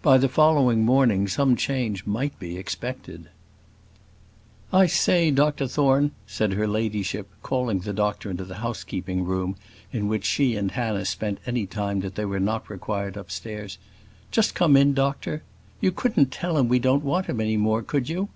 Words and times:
By 0.00 0.16
the 0.16 0.30
following 0.30 0.86
morning 0.86 1.28
some 1.28 1.54
change 1.54 2.06
might 2.06 2.38
be 2.38 2.56
expected." 2.56 3.28
"I 4.72 4.86
say, 4.86 5.30
Dr 5.30 5.68
Thorne," 5.68 6.12
said 6.26 6.54
her 6.54 6.66
ladyship, 6.66 7.28
calling 7.42 7.80
the 7.80 7.92
doctor 7.92 8.30
into 8.30 8.46
the 8.46 8.54
housekeeping 8.64 9.26
room, 9.26 9.54
in 9.92 10.08
which 10.08 10.24
she 10.24 10.56
and 10.56 10.70
Hannah 10.70 11.04
spent 11.04 11.40
any 11.44 11.66
time 11.66 12.00
that 12.00 12.14
they 12.14 12.24
were 12.24 12.40
not 12.40 12.70
required 12.70 13.18
upstairs; 13.18 13.76
"just 14.30 14.54
come 14.54 14.78
in, 14.78 14.94
doctor: 14.94 15.42
you 15.82 15.92
couldn't 15.92 16.32
tell 16.32 16.56
him 16.56 16.68
we 16.68 16.78
don't 16.78 17.04
want 17.04 17.26
him 17.26 17.38
any 17.38 17.58
more, 17.58 17.82
could 17.82 18.08
you?" 18.08 18.30